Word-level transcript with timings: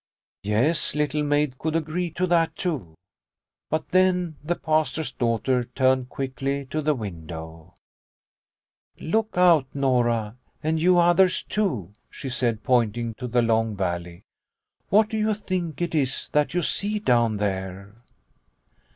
Yes, 0.41 0.95
Little 0.95 1.21
Maid 1.21 1.59
could 1.59 1.75
agree 1.75 2.09
to 2.09 2.25
that 2.25 2.55
too. 2.55 2.95
But 3.69 3.89
then 3.89 4.35
the 4.43 4.55
Pastor's 4.55 5.11
daughter 5.11 5.65
turned 5.65 6.09
quickly 6.09 6.65
to 6.71 6.81
the 6.81 6.95
window. 6.95 7.75
36 8.95 8.97
Liliecrona's 8.97 9.01
Home" 9.01 9.11
Look 9.11 9.37
out, 9.37 9.65
Nora, 9.75 10.37
and 10.63 10.81
you 10.81 10.97
others, 10.97 11.43
too," 11.43 11.93
she 12.09 12.29
said, 12.29 12.63
pointing 12.63 13.13
to 13.19 13.27
the 13.27 13.43
long 13.43 13.75
valley." 13.75 14.23
What 14.89 15.07
do 15.07 15.19
you 15.19 15.35
think 15.35 15.83
it 15.83 15.93
is 15.93 16.29
that 16.31 16.55
you 16.55 16.63
see 16.63 16.97
down 16.97 17.37
there 17.37 17.93